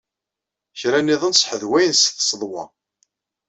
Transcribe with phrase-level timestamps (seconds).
[0.79, 2.63] Kra niḍen sḥedwayen s tseḍwa.